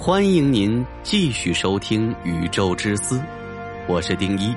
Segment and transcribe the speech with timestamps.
[0.00, 3.18] 欢迎您继续收听《宇宙之思》，
[3.88, 4.54] 我是丁一，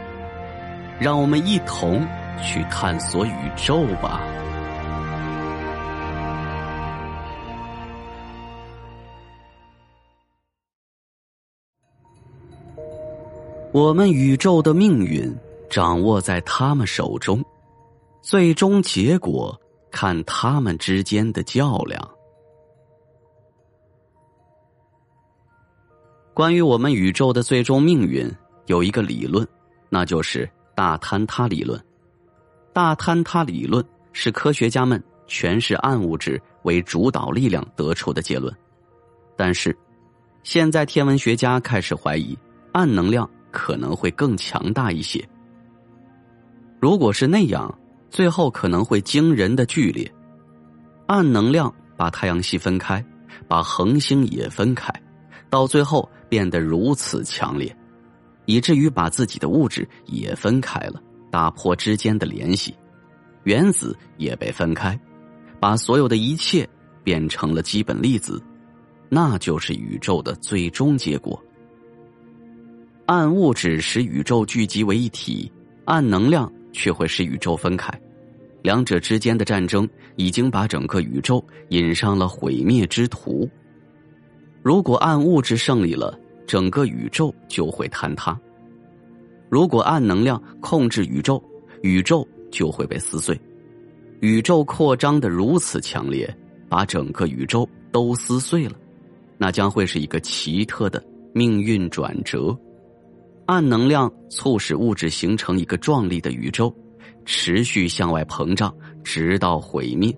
[1.00, 2.08] 让我们一同
[2.44, 4.22] 去探索宇宙吧。
[13.74, 15.36] 我们宇宙的命运
[15.72, 17.44] 掌握在他们手中，
[18.22, 22.00] 最终结果看他们之间的较量。
[26.34, 28.30] 关于我们宇宙的最终命运，
[28.68, 29.46] 有一个理论，
[29.90, 31.80] 那就是大坍塌理论。
[32.74, 38.54] 大坍塌理论是科学家们诠释暗物质为主导力量得出的结论。
[39.36, 39.78] 但是，
[40.44, 42.38] 现在天文学家开始怀疑，
[42.72, 45.22] 暗能量可能会更强大一些。
[46.80, 47.78] 如果是那样，
[48.10, 50.10] 最后可能会惊人的剧烈。
[51.08, 53.06] 暗能量把太阳系分开，
[53.50, 54.90] 把恒星也分开。
[55.50, 57.76] 到最后变得如此强烈，
[58.46, 62.74] 以至于把自己的物质也分开了，打破之间的联系，
[63.44, 64.98] 原子也被分开，
[65.60, 66.66] 把所有的一切
[67.04, 68.42] 变成了基本粒子，
[69.10, 71.38] 那就是宇宙的最终结果。
[73.08, 75.52] 暗物质使宇宙聚集为一体，
[75.84, 77.92] 暗能量却会使宇宙分开，
[78.62, 83.50] 两者之间的战争已经把整个宇宙引上了毁灭之途。
[84.64, 86.16] 如果暗物质胜利了，
[86.52, 88.38] 整个宇宙就会坍塌；
[89.50, 91.42] 如果暗能量控制宇宙，
[91.82, 93.40] 宇宙就会被撕碎。
[94.20, 96.30] 宇宙扩张的如此强烈，
[96.68, 98.74] 把整个宇宙都撕碎了，
[99.38, 101.02] 那将会是一个奇特的
[101.34, 102.54] 命运转折。
[103.46, 106.76] 暗能量促使物质形成一个壮丽的宇宙，
[107.24, 110.14] 持续向外膨胀，直到毁灭。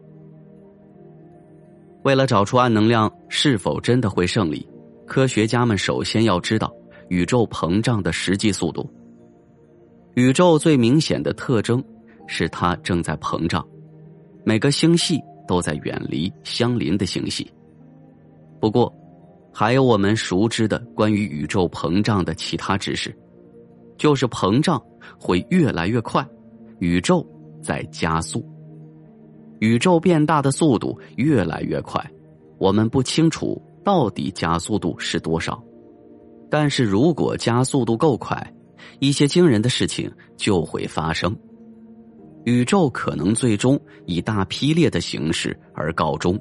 [2.02, 4.68] 为了找出暗能量是否真的会胜利，
[5.06, 6.74] 科学家们首先要知道
[7.10, 8.90] 宇宙膨胀的实际速度。
[10.16, 11.84] 宇宙最明显的特征
[12.28, 13.66] 是它正在膨胀，
[14.44, 17.52] 每个星系都在远离相邻的星系。
[18.60, 18.94] 不过，
[19.52, 23.16] 还有我们熟知的关于宇宙膨胀的其他知识，
[23.98, 24.82] 就是膨胀
[25.20, 26.26] 会越来越快，
[26.80, 27.28] 宇宙
[27.62, 28.48] 在加速。
[29.60, 32.04] 宇宙变大的速度越来越快，
[32.58, 35.62] 我们不清楚到底加速度是多少。
[36.50, 38.54] 但是如果加速度够快，
[39.00, 41.36] 一些惊人的事情就会发生。
[42.46, 46.40] 宇宙可能最终以大劈裂的形式而告终。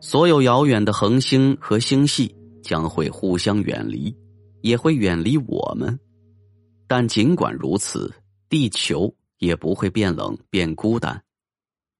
[0.00, 4.14] 所有遥远的恒星和星系将会互相远离，
[4.62, 5.98] 也会远离我们。
[6.86, 8.12] 但尽管如此，
[8.48, 11.22] 地球也不会变冷变孤单。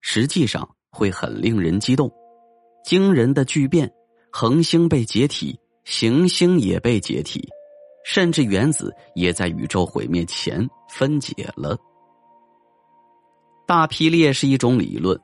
[0.00, 2.10] 实际上会很令人激动，
[2.88, 3.92] 惊人的巨变，
[4.32, 7.46] 恒星被解体，行星也被解体，
[8.02, 11.76] 甚至原子也在宇宙毁灭前分解了。
[13.66, 15.20] 大劈裂是一种理论，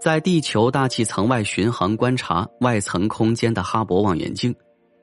[0.00, 4.54] 在地球大气层外巡航观察外层空间的哈勃望远镜，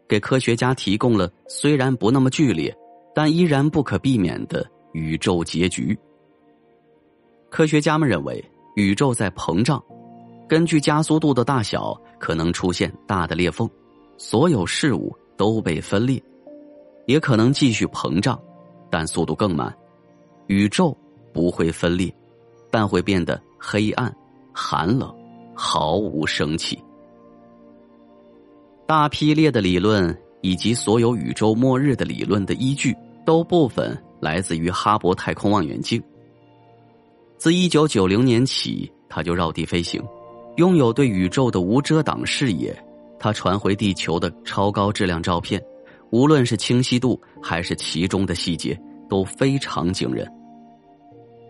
[0.07, 2.73] 给科学家提供了虽然不那么剧烈，
[3.13, 5.99] 但依然不可避免的宇宙结局。
[7.49, 8.41] 科学家们认为。
[8.75, 9.79] 宇宙在膨胀，
[10.47, 13.69] 根据加速度的大小，可能出现大的裂缝，
[14.17, 16.21] 所有事物都被分裂；
[17.07, 18.39] 也可能继续膨胀，
[18.89, 19.73] 但速度更慢。
[20.47, 20.95] 宇宙
[21.33, 22.13] 不会分裂，
[22.69, 24.13] 但会变得黑暗、
[24.53, 25.13] 寒冷，
[25.55, 26.77] 毫无生气。
[28.85, 36.03] 大劈裂的理论以及所有宇宙末日的理论的依据，都部分来自于哈勃太空望远镜。
[37.37, 40.03] 自一九九零年起，它就绕地飞行，
[40.57, 42.75] 拥有对宇宙的无遮挡视野。
[43.19, 45.61] 他传回地球的超高质量照片，
[46.11, 48.77] 无论是清晰度还是其中的细节，
[49.09, 50.29] 都非常惊人。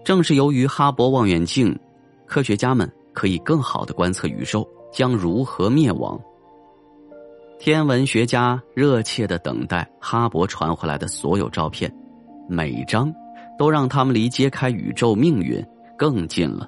[0.06, 1.78] 正是由于哈勃望远镜，
[2.26, 6.20] 科学家们可以更好的观测宇宙将如何灭亡。
[7.60, 11.92] 天文学家热切的等待哈勃传回来的所有照片，
[12.48, 13.12] 每张
[13.58, 15.64] 都让他们离揭开宇宙命运。
[15.96, 16.68] 更近了。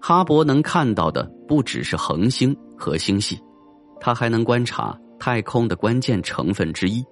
[0.00, 3.38] 哈勃能看到的不只是恒星和星系，
[4.00, 7.04] 他还能观察太空的关键成分之一，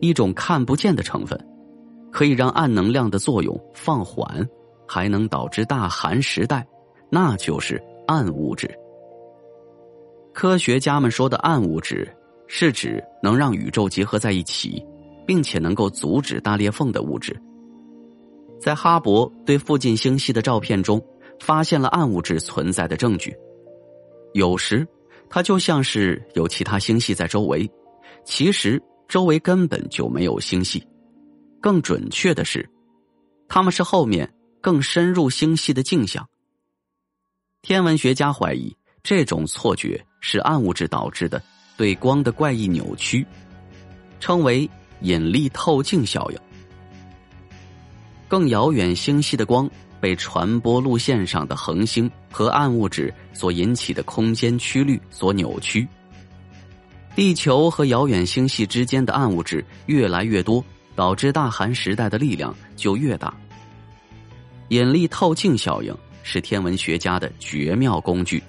[0.00, 1.38] 一种看不见的成分，
[2.10, 4.48] 可以让暗能量的作用放缓，
[4.88, 6.66] 还能导致大寒时代，
[7.10, 8.70] 那就是暗物质。
[10.32, 12.08] 科学家们说的暗物质，
[12.46, 14.82] 是指能让宇宙结合在一起，
[15.26, 17.38] 并且能够阻止大裂缝的物质。
[18.58, 21.02] 在哈勃对附近星系的照片中，
[21.40, 23.34] 发现了暗物质存在的证据。
[24.34, 24.86] 有时，
[25.28, 27.68] 它就像是有其他星系在周围，
[28.24, 30.86] 其实周围根本就没有星系。
[31.60, 32.68] 更准确的是，
[33.48, 36.26] 他们是后面更深入星系的镜像。
[37.62, 41.42] 天文学家怀疑这种错觉是暗物质导致的
[41.76, 43.26] 对光的怪异扭曲，
[44.20, 44.68] 称为
[45.00, 46.38] 引力透镜效应。
[48.30, 49.68] 更遥远星系的光
[50.00, 55.86] 被传播路线上的恒星和暗物质所引起的空间曲率所扭曲，
[57.14, 60.64] 地球和遥远星系之间的暗物质越来越多。
[60.96, 63.32] 导致大寒时代的力量就越大。
[64.68, 68.42] 引力透镜效应是天文学家的绝妙工具，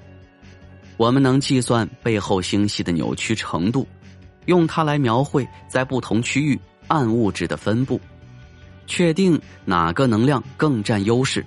[0.97, 3.87] 我们能计算背后星系的扭曲程度，
[4.47, 8.01] 用它来描绘在不同区域暗物质的分布，
[8.87, 11.45] 确定哪个能量更占优势，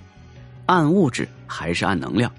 [0.65, 2.31] 暗物质还是暗能量，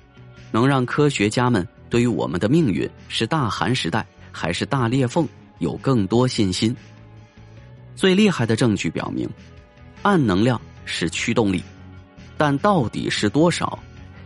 [0.50, 5.28] 能让科学家们对于我们的命运是大寒时代还是大裂缝
[5.58, 6.75] 有更多信心。
[7.94, 9.28] 最厉害的证据表明，
[10.02, 11.62] 暗能量是驱动力，
[12.37, 13.78] 但到底是多少？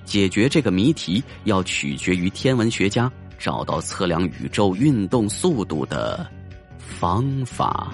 [0.04, 3.08] 解决这个谜题要取决于天文学家
[3.38, 6.26] 找到测量宇宙运动速度的
[6.78, 7.92] 方法。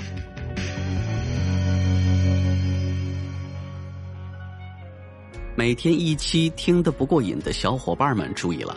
[5.57, 8.77] 每天一期听得不过瘾的小伙伴们注意了，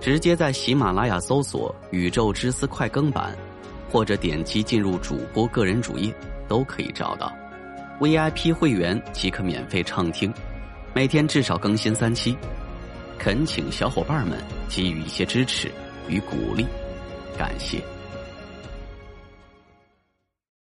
[0.00, 3.34] 直接在喜马拉雅搜索《宇宙之思》快更版。
[3.88, 6.14] 或者点击进入主播个人主页，
[6.46, 7.32] 都可以找到
[7.98, 10.32] VIP 会员即可免费畅听，
[10.94, 12.36] 每天至少更新三期。
[13.18, 15.68] 恳请小伙伴们给予一些支持
[16.08, 16.64] 与鼓励，
[17.36, 17.80] 感谢。